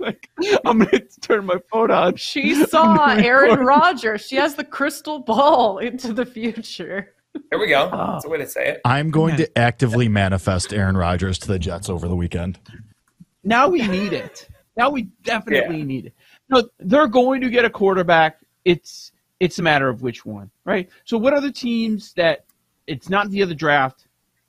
like, 0.00 0.28
I'm 0.66 0.80
gonna 0.80 1.00
turn 1.20 1.46
my 1.46 1.58
phone 1.70 1.90
on. 1.90 2.16
She 2.16 2.54
saw 2.66 3.06
Aaron 3.08 3.60
Rodgers. 3.60 4.26
She 4.26 4.36
has 4.36 4.54
the 4.54 4.64
crystal 4.64 5.20
ball 5.20 5.78
into 5.78 6.12
the 6.12 6.26
future. 6.26 7.14
There 7.50 7.58
we 7.58 7.68
go. 7.68 7.88
Oh. 7.92 8.12
That's 8.12 8.24
a 8.24 8.28
way 8.28 8.38
to 8.38 8.46
say 8.46 8.68
it. 8.68 8.80
I'm 8.84 9.10
going 9.10 9.36
to 9.36 9.58
actively 9.58 10.08
manifest 10.08 10.72
Aaron 10.72 10.96
Rodgers 10.96 11.38
to 11.40 11.48
the 11.48 11.58
Jets 11.58 11.88
over 11.88 12.08
the 12.08 12.16
weekend. 12.16 12.58
Now 13.44 13.68
we 13.68 13.86
need 13.86 14.12
it. 14.12 14.48
Now 14.76 14.90
we 14.90 15.04
definitely 15.22 15.78
yeah. 15.78 15.84
need 15.84 16.06
it. 16.06 16.14
No, 16.50 16.68
they're 16.78 17.06
going 17.06 17.40
to 17.42 17.50
get 17.50 17.64
a 17.64 17.70
quarterback. 17.70 18.40
It's 18.64 19.12
it's 19.40 19.58
a 19.58 19.62
matter 19.62 19.88
of 19.88 20.02
which 20.02 20.24
one, 20.24 20.50
right? 20.64 20.88
So 21.04 21.16
what 21.18 21.32
are 21.32 21.40
the 21.40 21.52
teams 21.52 22.12
that 22.14 22.44
it's 22.86 23.08
not 23.08 23.28
via 23.28 23.46
the 23.46 23.54
draft, 23.54 24.06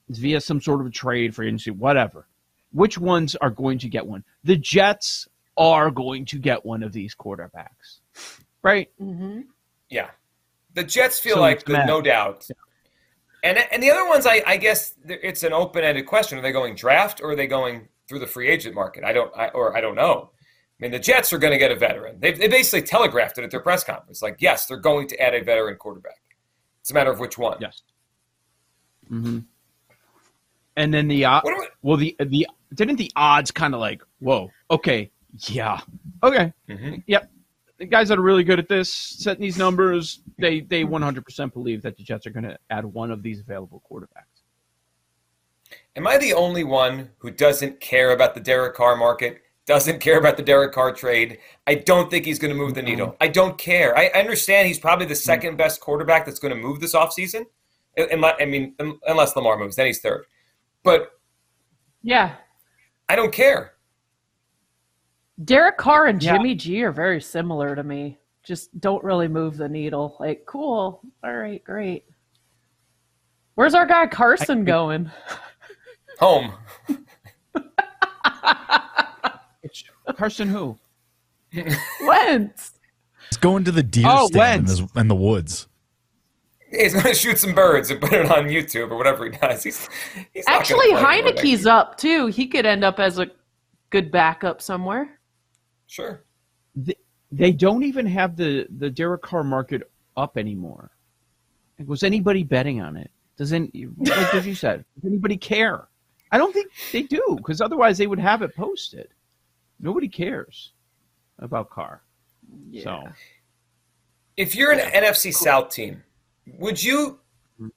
it's 0.10 0.20
via 0.20 0.42
some 0.42 0.62
sort 0.62 0.82
of 0.82 0.88
a 0.88 0.90
trade 0.90 1.36
for 1.36 1.44
agency, 1.44 1.72
whatever. 1.72 2.28
Which 2.72 2.98
ones 2.98 3.36
are 3.36 3.50
going 3.50 3.80
to 3.80 3.90
get 3.90 4.06
one? 4.06 4.24
The 4.44 4.56
Jets 4.56 5.28
are 5.58 5.92
going 5.92 6.26
to 6.26 6.38
get 6.38 6.66
one 6.66 6.84
of 6.84 6.94
these 6.94 7.16
quarterbacks, 7.16 8.00
right? 8.62 8.90
Mm-hmm. 9.02 9.42
Yeah, 9.90 10.10
the 10.74 10.84
Jets 10.84 11.20
feel 11.20 11.36
so 11.36 11.42
like 11.42 11.66
the, 11.66 11.84
no 11.86 12.02
doubt. 12.02 12.46
Yeah. 12.48 12.56
And 13.42 13.58
and 13.72 13.82
the 13.82 13.90
other 13.90 14.08
ones, 14.08 14.26
I, 14.26 14.44
I 14.46 14.58
guess 14.58 14.94
it's 15.08 15.44
an 15.44 15.54
open 15.54 15.84
ended 15.84 16.06
question: 16.06 16.38
Are 16.38 16.42
they 16.42 16.52
going 16.52 16.76
draft 16.76 17.22
or 17.22 17.32
are 17.32 17.36
they 17.36 17.48
going 17.48 17.88
through 18.08 18.20
the 18.20 18.28
free 18.28 18.50
agent 18.50 18.76
market? 18.76 19.04
I 19.04 19.14
don't, 19.14 19.36
I, 19.36 19.48
or 19.50 19.76
I 19.76 19.82
don't 19.82 19.96
know. 19.96 20.32
I 20.80 20.86
mean, 20.86 20.92
the 20.92 21.00
Jets 21.00 21.34
are 21.34 21.38
going 21.38 21.52
to 21.52 21.58
get 21.58 21.72
a 21.72 21.76
veteran. 21.76 22.20
They 22.20 22.32
they 22.32 22.48
basically 22.48 22.84
telegraphed 22.84 23.38
it 23.38 23.44
at 23.44 23.52
their 23.52 23.60
press 23.60 23.84
conference. 23.84 24.22
Like, 24.22 24.38
yes, 24.40 24.66
they're 24.66 24.78
going 24.78 25.08
to 25.10 25.20
add 25.22 25.36
a 25.36 25.44
veteran 25.44 25.76
quarterback. 25.76 26.22
It's 26.80 26.92
a 26.92 26.94
matter 26.94 27.12
of 27.12 27.20
which 27.20 27.38
one. 27.38 27.58
Yes. 27.60 27.82
Mm-hmm. 29.12 29.40
And 30.78 30.94
then 30.94 31.10
the 31.10 31.26
uh, 31.26 31.42
well, 31.82 31.98
the 31.98 32.16
the 32.20 32.48
didn't 32.74 32.96
the 32.96 33.12
odds 33.16 33.52
kind 33.52 33.74
of 33.74 33.82
like 33.82 34.02
whoa, 34.20 34.50
okay, 34.72 35.12
yeah, 35.50 35.82
okay, 36.24 36.54
mm-hmm. 36.70 36.96
yep. 37.08 37.30
The 37.78 37.86
guys 37.86 38.10
that 38.10 38.20
are 38.20 38.22
really 38.22 38.44
good 38.44 38.60
at 38.60 38.68
this, 38.68 38.94
setting 38.94 39.42
these 39.42 39.58
numbers, 39.58 40.22
they 40.38 40.62
they 40.62 40.84
100% 40.84 41.54
believe 41.54 41.82
that 41.82 41.98
the 41.98 42.04
Jets 42.04 42.26
are 42.28 42.30
going 42.30 42.44
to 42.44 42.58
add 42.70 42.86
one 42.86 43.12
of 43.12 43.24
these 43.24 43.40
available 43.40 43.82
quarterbacks. 43.90 44.40
Am 45.96 46.08
I 46.08 46.18
the 46.18 46.34
only 46.34 46.64
one 46.64 47.10
who 47.20 47.32
doesn't 47.32 47.80
care 47.80 48.12
about 48.12 48.34
the 48.34 48.42
Derek 48.42 48.76
Carr 48.76 48.96
market? 48.96 49.42
Doesn't 49.70 50.00
care 50.00 50.18
about 50.18 50.36
the 50.36 50.42
Derek 50.42 50.74
Carr 50.74 50.92
trade. 50.92 51.38
I 51.68 51.76
don't 51.76 52.10
think 52.10 52.26
he's 52.26 52.40
going 52.40 52.52
to 52.52 52.58
move 52.58 52.74
the 52.74 52.82
needle. 52.82 53.16
I 53.22 53.28
don't 53.28 53.56
care. 53.56 53.96
I 53.96 54.08
understand 54.20 54.68
he's 54.68 54.80
probably 54.80 55.06
the 55.06 55.14
mm. 55.14 55.18
second 55.18 55.58
best 55.58 55.80
quarterback 55.80 56.26
that's 56.26 56.40
going 56.40 56.56
to 56.56 56.60
move 56.60 56.80
this 56.80 56.96
offseason. 56.96 57.46
I 57.96 58.46
mean, 58.46 58.74
unless 59.06 59.36
Lamar 59.36 59.60
moves, 59.60 59.76
then 59.76 59.86
he's 59.86 60.00
third. 60.00 60.26
But 60.82 61.12
yeah, 62.02 62.38
I 63.10 63.16
don't 63.16 63.32
care. 63.32 63.74
Derek 65.46 65.78
Carr 65.78 66.08
and 66.08 66.20
Jimmy 66.20 66.50
yeah. 66.50 66.56
G 66.56 66.84
are 66.84 66.92
very 66.92 67.22
similar 67.22 67.76
to 67.76 67.84
me. 67.84 68.18
Just 68.42 68.82
don't 68.82 69.04
really 69.04 69.28
move 69.28 69.56
the 69.56 69.70
needle. 69.70 70.18
Like, 70.20 70.48
cool. 70.48 71.02
All 71.24 71.36
right, 71.36 71.64
great. 71.64 72.06
Where's 73.54 73.76
our 73.76 73.86
guy 73.86 74.08
Carson 74.08 74.66
going? 74.66 75.12
Home. 76.18 76.54
Carson 80.20 80.50
who? 80.50 80.78
Wentz. 82.02 82.74
He's 83.30 83.38
going 83.38 83.64
to 83.64 83.72
the 83.72 83.82
deer 83.82 84.06
oh, 84.06 84.28
stand 84.28 84.70
in, 84.70 84.90
in, 84.98 85.08
the 85.08 85.16
woods. 85.16 85.70
He's 86.70 86.92
going 86.92 87.06
to 87.14 87.14
shoot 87.14 87.38
some 87.38 87.56
birds 87.56 87.90
and 87.90 88.02
put 88.02 88.12
it 88.12 88.30
on 88.30 88.50
YouTube 88.50 88.92
or 88.92 88.98
whatever 88.98 89.24
he 89.24 89.32
does. 89.38 89.64
He's, 89.64 89.88
he's 90.34 90.44
actually 90.46 90.92
Heinicke's 90.92 91.66
up 91.66 91.98
too. 91.98 92.28
He 92.28 92.48
could 92.48 92.66
end 92.66 92.84
up 92.84 93.00
as 93.00 93.18
a 93.18 93.28
good 93.92 94.12
backup 94.12 94.62
somewhere. 94.62 95.20
Sure. 95.88 96.22
They, 96.76 96.96
they 97.32 97.54
don't 97.54 97.84
even 97.84 98.06
have 98.06 98.36
the 98.36 98.68
the 98.78 98.90
Derek 98.90 99.22
Carr 99.22 99.46
market 99.46 99.90
up 100.18 100.38
anymore. 100.38 100.92
Was 101.86 102.04
anybody 102.04 102.44
betting 102.44 102.82
on 102.82 102.98
it? 102.98 103.10
Doesn't 103.38 103.74
like 103.98 104.36
as 104.36 104.46
you 104.46 104.54
said, 104.54 104.84
does 104.96 105.06
anybody 105.06 105.38
care? 105.38 105.88
I 106.32 106.38
don't 106.38 106.52
think 106.52 106.72
they 106.92 107.04
do 107.04 107.36
because 107.38 107.62
otherwise 107.62 107.98
they 107.98 108.08
would 108.08 108.20
have 108.20 108.42
it 108.42 108.54
posted. 108.54 109.08
Nobody 109.80 110.08
cares 110.08 110.74
about 111.40 111.70
Carr. 111.70 112.04
Yeah. 112.70 112.84
So, 112.84 113.04
if 114.38 114.56
you're 114.56 114.72
an 114.72 114.80
NFC 114.80 115.34
South 115.34 115.70
team, 115.70 116.04
would 116.58 116.82
you 116.82 117.20
mm-hmm. 117.60 117.68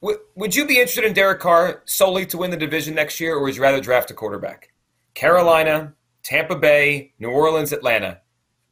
would, 0.00 0.16
would 0.34 0.54
you 0.54 0.66
be 0.66 0.74
interested 0.74 1.04
in 1.04 1.12
Derek 1.12 1.40
Carr 1.40 1.82
solely 1.84 2.26
to 2.26 2.38
win 2.38 2.50
the 2.50 2.56
division 2.56 2.94
next 2.94 3.20
year, 3.20 3.36
or 3.36 3.42
would 3.42 3.56
you 3.56 3.62
rather 3.62 3.80
draft 3.80 4.10
a 4.10 4.14
quarterback? 4.14 4.72
Carolina, 5.14 5.94
Tampa 6.22 6.56
Bay, 6.56 7.12
New 7.18 7.30
Orleans, 7.30 7.72
Atlanta. 7.72 8.20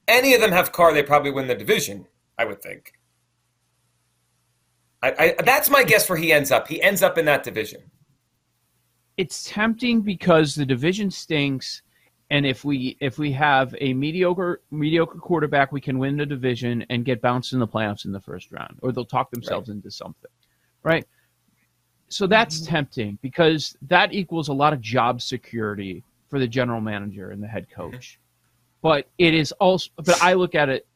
Any 0.06 0.34
of 0.34 0.40
them 0.40 0.52
have 0.52 0.72
Carr, 0.72 0.94
they 0.94 1.02
probably 1.02 1.30
win 1.30 1.48
the 1.48 1.54
division. 1.54 2.06
I 2.38 2.44
would 2.44 2.62
think. 2.62 2.92
I, 5.02 5.34
I, 5.38 5.42
that's 5.44 5.70
my 5.70 5.84
guess 5.84 6.08
where 6.08 6.18
he 6.18 6.32
ends 6.32 6.50
up. 6.50 6.68
He 6.68 6.82
ends 6.82 7.02
up 7.02 7.18
in 7.18 7.24
that 7.26 7.42
division. 7.42 7.82
It's 9.16 9.44
tempting 9.44 10.00
because 10.00 10.54
the 10.54 10.64
division 10.64 11.10
stinks 11.10 11.82
and 12.30 12.44
if 12.44 12.64
we 12.64 12.96
if 13.00 13.18
we 13.18 13.32
have 13.32 13.74
a 13.80 13.94
mediocre 13.94 14.60
mediocre 14.70 15.18
quarterback, 15.18 15.72
we 15.72 15.80
can 15.80 15.98
win 15.98 16.16
the 16.16 16.26
division 16.26 16.84
and 16.90 17.04
get 17.04 17.22
bounced 17.22 17.52
in 17.52 17.58
the 17.58 17.68
playoffs 17.68 18.04
in 18.04 18.12
the 18.12 18.20
first 18.20 18.52
round, 18.52 18.78
or 18.82 18.92
they'll 18.92 19.04
talk 19.04 19.30
themselves 19.30 19.68
right. 19.68 19.76
into 19.76 19.90
something, 19.90 20.30
right? 20.82 21.06
So 22.08 22.26
that's 22.26 22.60
mm-hmm. 22.60 22.70
tempting 22.70 23.18
because 23.22 23.76
that 23.82 24.12
equals 24.12 24.48
a 24.48 24.52
lot 24.52 24.72
of 24.72 24.80
job 24.80 25.22
security 25.22 26.04
for 26.28 26.38
the 26.38 26.46
general 26.46 26.80
manager 26.80 27.30
and 27.30 27.42
the 27.42 27.46
head 27.46 27.66
coach. 27.70 28.18
But 28.82 29.08
it 29.18 29.34
is 29.34 29.52
also, 29.52 29.90
but 29.96 30.22
I 30.22 30.34
look 30.34 30.54
at 30.54 30.68
it 30.68 30.86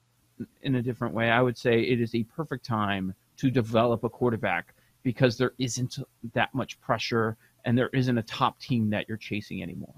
in 0.63 0.77
a 0.77 0.83
different 0.83 1.15
way. 1.15 1.31
I 1.31 1.43
would 1.43 1.59
say 1.59 1.81
it 1.81 2.01
is 2.01 2.15
a 2.15 2.23
perfect 2.25 2.65
time 2.65 3.15
to 3.39 3.51
develop 3.51 4.05
a 4.05 4.09
quarterback 4.09 4.75
because 5.03 5.37
there 5.37 5.53
isn't 5.59 5.99
that 6.35 6.55
much 6.55 6.81
pressure 6.81 7.37
and 7.65 7.77
there 7.77 7.91
isn't 7.93 8.17
a 8.17 8.23
top 8.23 8.59
team 8.61 8.91
that 8.91 9.09
you're 9.09 9.17
chasing 9.17 9.63
anymore. 9.63 9.95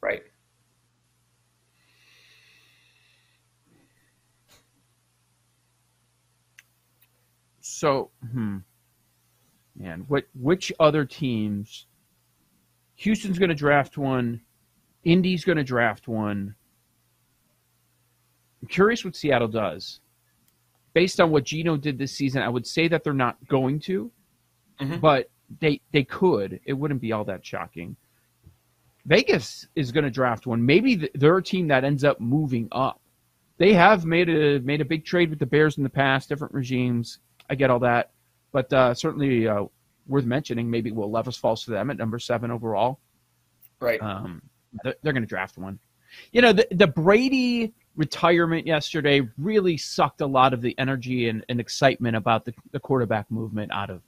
Right. 0.00 0.22
So, 7.76 8.10
hmm, 8.32 8.58
man, 9.78 10.06
what 10.08 10.24
which 10.34 10.72
other 10.80 11.04
teams? 11.04 11.84
Houston's 12.94 13.38
going 13.38 13.50
to 13.50 13.54
draft 13.54 13.98
one. 13.98 14.40
Indy's 15.04 15.44
going 15.44 15.58
to 15.58 15.64
draft 15.64 16.08
one. 16.08 16.54
I'm 18.62 18.68
curious 18.68 19.04
what 19.04 19.14
Seattle 19.14 19.48
does. 19.48 20.00
Based 20.94 21.20
on 21.20 21.30
what 21.30 21.44
Geno 21.44 21.76
did 21.76 21.98
this 21.98 22.12
season, 22.12 22.40
I 22.40 22.48
would 22.48 22.66
say 22.66 22.88
that 22.88 23.04
they're 23.04 23.12
not 23.12 23.36
going 23.46 23.78
to, 23.80 24.10
mm-hmm. 24.80 24.96
but 24.96 25.28
they 25.60 25.82
they 25.92 26.04
could. 26.04 26.58
It 26.64 26.72
wouldn't 26.72 27.02
be 27.02 27.12
all 27.12 27.24
that 27.24 27.44
shocking. 27.44 27.94
Vegas 29.04 29.68
is 29.76 29.92
going 29.92 30.04
to 30.04 30.10
draft 30.10 30.46
one. 30.46 30.64
Maybe 30.64 31.10
they're 31.14 31.36
a 31.36 31.42
team 31.42 31.68
that 31.68 31.84
ends 31.84 32.04
up 32.04 32.20
moving 32.20 32.68
up. 32.72 33.02
They 33.58 33.74
have 33.74 34.06
made 34.06 34.30
a 34.30 34.60
made 34.60 34.80
a 34.80 34.86
big 34.86 35.04
trade 35.04 35.28
with 35.28 35.40
the 35.40 35.44
Bears 35.44 35.76
in 35.76 35.82
the 35.82 35.90
past, 35.90 36.30
different 36.30 36.54
regimes. 36.54 37.18
I 37.48 37.54
get 37.54 37.70
all 37.70 37.80
that, 37.80 38.10
but 38.52 38.72
uh, 38.72 38.94
certainly 38.94 39.46
uh, 39.46 39.64
worth 40.06 40.24
mentioning. 40.24 40.70
Maybe 40.70 40.90
Will 40.90 41.10
Levis 41.10 41.36
falls 41.36 41.64
to 41.64 41.70
them 41.70 41.90
at 41.90 41.96
number 41.96 42.18
seven 42.18 42.50
overall. 42.50 43.00
Right. 43.80 44.00
Um, 44.00 44.42
they're, 44.82 44.94
they're 45.02 45.12
going 45.12 45.22
to 45.22 45.28
draft 45.28 45.58
one. 45.58 45.78
You 46.32 46.42
know, 46.42 46.52
the, 46.52 46.66
the 46.70 46.86
Brady 46.86 47.74
retirement 47.96 48.66
yesterday 48.66 49.22
really 49.38 49.76
sucked 49.76 50.20
a 50.20 50.26
lot 50.26 50.52
of 50.52 50.62
the 50.62 50.74
energy 50.78 51.28
and, 51.28 51.44
and 51.48 51.60
excitement 51.60 52.16
about 52.16 52.44
the, 52.44 52.54
the 52.72 52.80
quarterback 52.80 53.30
movement 53.30 53.72
out 53.72 53.90
of 53.90 54.02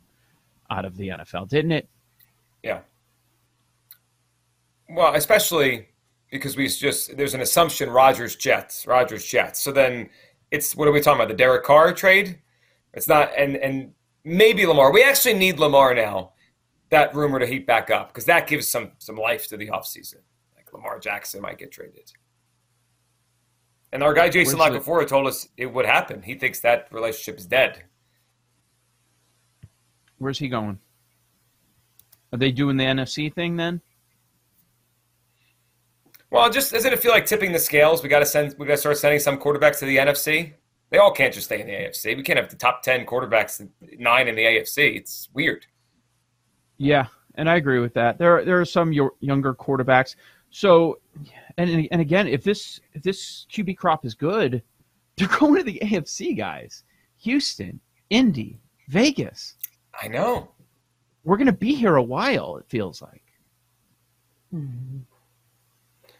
out 0.70 0.84
of 0.84 0.96
the 0.96 1.08
NFL, 1.08 1.48
didn't 1.48 1.72
it? 1.72 1.88
Yeah. 2.62 2.80
Well, 4.90 5.14
especially 5.14 5.88
because 6.30 6.56
we 6.56 6.68
just 6.68 7.16
there's 7.16 7.34
an 7.34 7.40
assumption 7.40 7.90
Rodgers 7.90 8.36
Jets, 8.36 8.86
Rodgers 8.86 9.24
Jets. 9.24 9.60
So 9.60 9.72
then 9.72 10.10
it's 10.50 10.76
what 10.76 10.88
are 10.88 10.92
we 10.92 11.00
talking 11.00 11.20
about? 11.20 11.28
The 11.28 11.34
Derek 11.34 11.64
Carr 11.64 11.92
trade? 11.92 12.38
It's 12.98 13.06
not, 13.06 13.30
and 13.36 13.56
and 13.56 13.92
maybe 14.24 14.66
Lamar. 14.66 14.92
We 14.92 15.04
actually 15.04 15.34
need 15.34 15.60
Lamar 15.60 15.94
now. 15.94 16.32
That 16.90 17.14
rumor 17.14 17.38
to 17.38 17.46
heat 17.46 17.64
back 17.64 17.90
up 17.90 18.08
because 18.08 18.24
that 18.24 18.48
gives 18.48 18.68
some 18.68 18.90
some 18.98 19.14
life 19.16 19.46
to 19.48 19.56
the 19.56 19.68
offseason. 19.68 20.16
Like 20.56 20.72
Lamar 20.72 20.98
Jackson 20.98 21.40
might 21.40 21.58
get 21.58 21.70
traded. 21.70 22.10
And 23.92 24.02
our 24.02 24.12
guy 24.12 24.28
Jason 24.28 24.58
La 24.58 24.68
Canfora 24.68 25.06
told 25.06 25.28
us 25.28 25.48
it 25.56 25.72
would 25.72 25.86
happen. 25.86 26.22
He 26.22 26.34
thinks 26.34 26.58
that 26.60 26.88
relationship 26.90 27.38
is 27.38 27.46
dead. 27.46 27.84
Where's 30.18 30.40
he 30.40 30.48
going? 30.48 30.80
Are 32.32 32.38
they 32.38 32.50
doing 32.50 32.76
the 32.76 32.84
NFC 32.84 33.32
thing 33.32 33.56
then? 33.56 33.80
Well, 36.30 36.50
just 36.50 36.72
doesn't 36.72 36.92
it 36.92 36.98
feel 36.98 37.12
like 37.12 37.26
tipping 37.26 37.52
the 37.52 37.60
scales? 37.60 38.02
We 38.02 38.08
got 38.08 38.18
to 38.18 38.26
send. 38.26 38.56
We 38.58 38.66
got 38.66 38.74
to 38.74 38.78
start 38.78 38.98
sending 38.98 39.20
some 39.20 39.38
quarterbacks 39.38 39.78
to 39.78 39.84
the 39.84 39.98
NFC. 39.98 40.54
They 40.90 40.98
all 40.98 41.12
can't 41.12 41.34
just 41.34 41.46
stay 41.46 41.60
in 41.60 41.66
the 41.66 41.72
AFC. 41.72 42.16
We 42.16 42.22
can't 42.22 42.38
have 42.38 42.48
the 42.48 42.56
top 42.56 42.82
10 42.82 43.04
quarterbacks, 43.04 43.66
nine 43.98 44.28
in 44.28 44.34
the 44.34 44.42
AFC. 44.42 44.96
It's 44.96 45.28
weird. 45.34 45.66
Yeah, 46.78 47.06
and 47.34 47.48
I 47.50 47.56
agree 47.56 47.78
with 47.78 47.92
that. 47.94 48.18
There, 48.18 48.44
there 48.44 48.60
are 48.60 48.64
some 48.64 48.92
younger 48.92 49.54
quarterbacks. 49.54 50.16
So, 50.50 50.98
and 51.58 51.88
and 51.90 52.00
again, 52.00 52.26
if 52.26 52.42
this 52.42 52.80
if 52.94 53.02
this 53.02 53.46
QB 53.52 53.76
crop 53.76 54.06
is 54.06 54.14
good, 54.14 54.62
they're 55.16 55.28
going 55.28 55.56
to 55.56 55.62
the 55.62 55.80
AFC 55.82 56.36
guys. 56.36 56.84
Houston, 57.18 57.80
Indy, 58.10 58.60
Vegas. 58.88 59.56
I 60.00 60.08
know. 60.08 60.52
We're 61.24 61.36
going 61.36 61.46
to 61.46 61.52
be 61.52 61.74
here 61.74 61.96
a 61.96 62.02
while. 62.02 62.56
It 62.56 62.66
feels 62.68 63.02
like. 63.02 63.24
Hmm. 64.50 65.00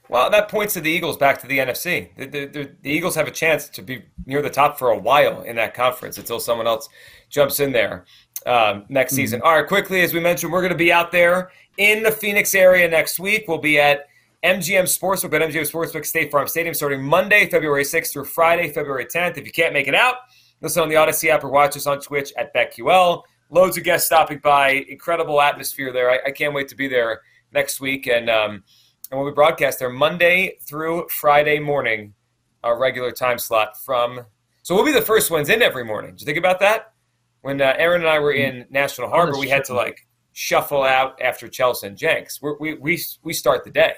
Well, 0.08 0.30
that 0.30 0.48
points 0.48 0.74
to 0.74 0.80
the 0.80 0.90
Eagles 0.90 1.16
back 1.16 1.40
to 1.42 1.46
the 1.46 1.58
NFC. 1.58 2.14
The, 2.16 2.26
the, 2.26 2.46
the, 2.46 2.70
the, 2.82 2.90
Eagles 2.90 3.14
have 3.14 3.28
a 3.28 3.30
chance 3.30 3.68
to 3.70 3.82
be 3.82 4.04
near 4.24 4.40
the 4.40 4.50
top 4.50 4.78
for 4.78 4.90
a 4.90 4.98
while 4.98 5.42
in 5.42 5.56
that 5.56 5.74
conference 5.74 6.16
until 6.16 6.40
someone 6.40 6.66
else 6.66 6.88
jumps 7.28 7.60
in 7.60 7.72
there 7.72 8.06
um, 8.46 8.86
next 8.88 9.12
mm-hmm. 9.12 9.16
season. 9.16 9.42
All 9.42 9.54
right, 9.54 9.66
quickly, 9.66 10.00
as 10.00 10.14
we 10.14 10.20
mentioned, 10.20 10.50
we're 10.50 10.62
going 10.62 10.72
to 10.72 10.78
be 10.78 10.92
out 10.92 11.12
there 11.12 11.50
in 11.76 12.02
the 12.02 12.10
Phoenix 12.10 12.54
area 12.54 12.88
next 12.88 13.20
week. 13.20 13.44
We'll 13.48 13.58
be 13.58 13.78
at 13.78 14.06
MGM 14.44 14.84
Sportsbook 14.84 15.34
at 15.34 15.50
MGM 15.50 15.70
Sportsbook 15.70 16.06
State 16.06 16.30
Farm 16.30 16.48
Stadium 16.48 16.74
starting 16.74 17.02
Monday, 17.02 17.48
February 17.50 17.84
6th 17.84 18.12
through 18.12 18.24
Friday, 18.24 18.70
February 18.70 19.04
10th. 19.04 19.36
If 19.36 19.44
you 19.44 19.52
can't 19.52 19.74
make 19.74 19.88
it 19.88 19.94
out, 19.94 20.16
listen 20.62 20.82
on 20.82 20.88
the 20.88 20.94
Audacy 20.94 21.28
app 21.28 21.44
or 21.44 21.50
watch 21.50 21.76
us 21.76 21.86
on 21.86 22.00
Twitch 22.00 22.32
at 22.38 22.54
BetQL. 22.54 23.22
Loads 23.50 23.76
of 23.76 23.84
guests 23.84 24.06
stopping 24.06 24.38
by. 24.38 24.84
Incredible 24.88 25.40
atmosphere 25.40 25.92
there. 25.92 26.10
I, 26.10 26.20
I 26.26 26.30
can't 26.30 26.54
wait 26.54 26.68
to 26.68 26.76
be 26.76 26.88
there 26.88 27.20
next 27.52 27.80
week. 27.80 28.06
And, 28.06 28.30
um, 28.30 28.62
and 29.10 29.18
we'll 29.18 29.30
be 29.30 29.34
broadcast 29.34 29.78
there 29.78 29.90
Monday 29.90 30.58
through 30.62 31.08
Friday 31.08 31.58
morning, 31.58 32.14
our 32.62 32.78
regular 32.78 33.10
time 33.10 33.38
slot 33.38 33.82
from. 33.82 34.20
So 34.62 34.74
we'll 34.74 34.84
be 34.84 34.92
the 34.92 35.00
first 35.00 35.30
ones 35.30 35.48
in 35.48 35.62
every 35.62 35.84
morning. 35.84 36.12
Did 36.12 36.20
you 36.20 36.26
think 36.26 36.38
about 36.38 36.60
that? 36.60 36.92
When 37.40 37.60
uh, 37.60 37.74
Aaron 37.78 38.02
and 38.02 38.10
I 38.10 38.18
were 38.18 38.32
in 38.32 38.66
National 38.68 39.08
Harbor, 39.08 39.38
we 39.38 39.48
had 39.48 39.64
to 39.64 39.74
like 39.74 40.06
shuffle 40.32 40.82
out 40.82 41.20
after 41.22 41.48
Chelsea 41.48 41.86
and 41.86 41.96
Jenks. 41.96 42.42
We're, 42.42 42.58
we 42.58 42.74
we 42.74 43.00
we 43.22 43.32
start 43.32 43.64
the 43.64 43.70
day. 43.70 43.94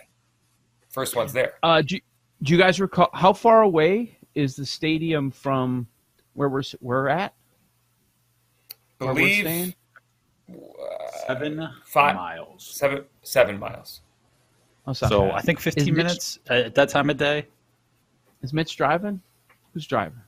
First 0.90 1.17
one's 1.17 1.33
there. 1.33 1.55
Uh, 1.62 1.83
do, 1.83 1.99
do 2.43 2.52
you 2.52 2.59
guys 2.59 2.81
recall 2.81 3.11
how 3.14 3.33
far 3.33 3.62
away 3.62 4.17
is 4.35 4.57
the 4.57 4.67
stadium 4.67 5.31
from 5.31 5.88
where 6.35 6.49
we're 6.49 6.62
we're 6.81 7.09
at? 7.09 7.35
Where 8.99 9.14
Believe 9.14 9.75
uh, 10.49 10.55
seven 11.26 11.69
five 11.85 12.14
miles. 12.14 12.64
Seven 12.64 13.05
seven 13.23 13.59
miles. 13.59 14.02
Oh, 14.91 15.09
so 15.09 15.23
bad. 15.27 15.35
I 15.35 15.41
think 15.41 15.61
fifteen 15.61 15.95
minutes 15.95 16.39
at 16.49 16.75
that 16.75 16.89
time 16.89 17.11
of 17.11 17.17
day. 17.17 17.47
Is 18.43 18.53
Mitch 18.53 18.77
driving? 18.77 19.21
Who's 19.75 19.87
driving? 19.87 20.21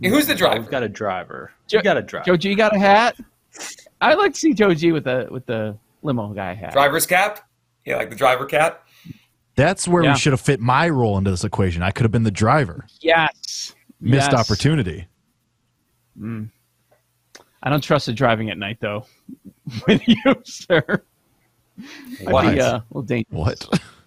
who's 0.00 0.26
the 0.26 0.34
driver? 0.34 0.60
We've 0.60 0.70
got 0.70 0.82
a 0.82 0.88
driver. 0.88 1.52
Jo- 1.66 1.78
we 1.78 1.82
got 1.82 1.96
a 1.96 2.02
driver. 2.02 2.24
Joe 2.24 2.36
G 2.36 2.54
got 2.54 2.74
a 2.74 2.78
hat. 2.78 3.16
I 4.00 4.14
like 4.14 4.34
to 4.34 4.38
see 4.38 4.54
Joe 4.54 4.74
G 4.74 4.92
with 4.92 5.04
the 5.04 5.28
with 5.30 5.46
the 5.46 5.76
limo 6.02 6.32
guy 6.32 6.54
hat. 6.54 6.72
Driver's 6.72 7.06
cap. 7.06 7.48
Yeah, 7.84 7.96
like 7.96 8.10
the 8.10 8.16
driver 8.16 8.46
cap. 8.46 8.86
That's 9.56 9.88
where 9.88 10.04
yeah. 10.04 10.12
we 10.12 10.18
should 10.18 10.32
have 10.32 10.40
fit 10.40 10.60
my 10.60 10.88
role 10.88 11.18
into 11.18 11.30
this 11.30 11.42
equation. 11.42 11.82
I 11.82 11.90
could 11.90 12.04
have 12.04 12.12
been 12.12 12.22
the 12.22 12.30
driver. 12.30 12.86
Yes. 13.00 13.74
Missed 14.00 14.30
yes. 14.30 14.40
opportunity. 14.40 15.08
Mm. 16.18 16.50
I 17.62 17.70
don't 17.70 17.80
trust 17.82 18.06
the 18.06 18.12
driving 18.12 18.50
at 18.50 18.58
night 18.58 18.78
though. 18.80 19.04
With 19.86 20.06
you, 20.06 20.16
sir. 20.44 21.02
What? 22.22 22.54
Be, 22.54 22.60
uh, 22.60 22.76
a 22.76 22.84
little 22.90 23.02
dangerous. 23.02 23.26
What? 23.30 23.82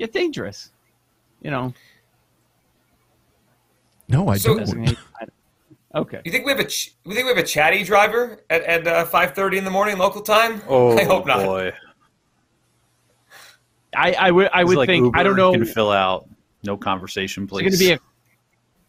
Might 0.00 0.06
get 0.06 0.12
dangerous. 0.12 0.70
You 1.42 1.50
know. 1.50 1.74
No, 4.08 4.28
I 4.28 4.38
so, 4.38 4.58
don't. 4.58 4.96
Okay. 5.94 6.20
You 6.24 6.32
think 6.32 6.44
we 6.44 6.52
have 6.52 6.60
a 6.60 6.64
ch- 6.64 6.94
we 7.04 7.14
think 7.14 7.24
we 7.24 7.30
have 7.30 7.38
a 7.38 7.46
chatty 7.46 7.82
driver 7.84 8.42
at 8.48 8.62
at 8.62 8.86
uh, 8.86 9.04
five 9.04 9.34
thirty 9.34 9.58
in 9.58 9.64
the 9.64 9.70
morning 9.70 9.98
local 9.98 10.22
time? 10.22 10.62
Oh, 10.68 10.96
I 10.96 11.04
hope 11.04 11.26
not. 11.26 11.44
Boy. 11.44 11.72
I 13.94 14.12
I 14.12 14.30
would 14.30 14.48
I 14.52 14.64
would 14.64 14.76
like 14.76 14.88
think 14.88 15.06
Uber, 15.06 15.18
I 15.18 15.22
don't 15.22 15.36
know. 15.36 15.52
can 15.52 15.64
fill 15.64 15.90
out 15.90 16.28
no 16.62 16.76
conversation, 16.76 17.46
please. 17.46 17.74
Is 17.74 17.80
it 17.80 17.84
gonna 17.84 17.98
be 17.98 18.02
a 18.04 18.10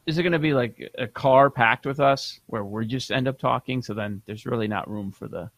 is 0.05 0.17
it 0.17 0.23
going 0.23 0.33
to 0.33 0.39
be 0.39 0.53
like 0.53 0.91
a 0.97 1.07
car 1.07 1.49
packed 1.49 1.85
with 1.85 1.99
us 1.99 2.39
where 2.47 2.63
we 2.63 2.85
just 2.87 3.11
end 3.11 3.27
up 3.27 3.37
talking? 3.37 3.81
So 3.81 3.93
then 3.93 4.21
there's 4.25 4.45
really 4.45 4.67
not 4.67 4.89
room 4.89 5.11
for 5.11 5.27
the. 5.27 5.49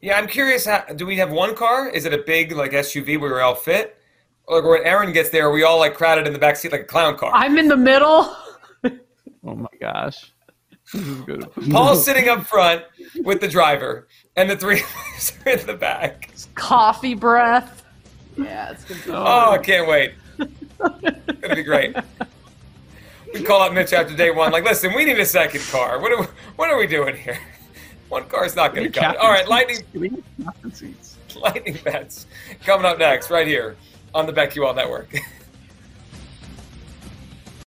Yeah, 0.00 0.16
I'm 0.16 0.28
curious. 0.28 0.66
How, 0.66 0.84
do 0.94 1.06
we 1.06 1.16
have 1.16 1.30
one 1.30 1.54
car? 1.56 1.88
Is 1.88 2.04
it 2.04 2.14
a 2.14 2.18
big 2.18 2.52
like 2.52 2.72
SUV 2.72 3.20
where 3.20 3.34
we 3.34 3.40
all 3.40 3.54
fit? 3.54 3.96
Like 4.48 4.64
when 4.64 4.84
Aaron 4.84 5.12
gets 5.12 5.30
there, 5.30 5.48
are 5.48 5.52
we 5.52 5.64
all 5.64 5.78
like 5.78 5.94
crowded 5.94 6.26
in 6.26 6.32
the 6.32 6.38
back 6.38 6.56
seat 6.56 6.72
like 6.72 6.82
a 6.82 6.84
clown 6.84 7.18
car? 7.18 7.32
I'm 7.34 7.58
in 7.58 7.68
the 7.68 7.76
middle. 7.76 8.34
oh 8.84 9.54
my 9.54 9.68
gosh. 9.80 10.32
Paul's 11.70 12.04
sitting 12.04 12.28
up 12.28 12.46
front 12.46 12.82
with 13.22 13.42
the 13.42 13.48
driver, 13.48 14.08
and 14.36 14.48
the 14.48 14.56
three 14.56 14.80
of 14.80 14.96
us 15.16 15.32
are 15.44 15.52
in 15.52 15.66
the 15.66 15.74
back. 15.74 16.30
It's 16.32 16.48
Coffee 16.54 17.14
breath. 17.14 17.84
Yeah, 18.38 18.70
it's 18.70 18.84
gonna 18.84 19.00
be. 19.02 19.10
Oh, 19.10 19.24
oh 19.24 19.50
I 19.52 19.58
can't 19.58 19.86
wait. 19.86 20.14
It's 20.38 21.40
gonna 21.40 21.54
be 21.56 21.62
great. 21.62 21.94
We 23.34 23.42
call 23.42 23.60
up 23.60 23.74
Mitch 23.74 23.92
after 23.92 24.16
day 24.16 24.30
one, 24.30 24.52
like, 24.52 24.64
listen, 24.64 24.94
we 24.94 25.04
need 25.04 25.18
a 25.18 25.26
second 25.26 25.60
car. 25.70 26.00
What 26.00 26.12
are 26.12 26.20
we, 26.20 26.26
what 26.56 26.70
are 26.70 26.78
we 26.78 26.86
doing 26.86 27.16
here? 27.16 27.38
One 28.08 28.24
car 28.24 28.44
is 28.44 28.56
not 28.56 28.74
going 28.74 28.90
to 28.90 29.00
cut 29.00 29.14
it. 29.14 29.20
All 29.20 29.30
right, 29.30 29.46
lightning. 29.46 29.84
Lightning 31.36 31.78
bets 31.84 32.26
coming 32.64 32.86
up 32.86 32.98
next, 32.98 33.30
right 33.30 33.46
here 33.46 33.76
on 34.14 34.26
the 34.26 34.32
BetQL 34.32 34.74
Network. 34.74 35.14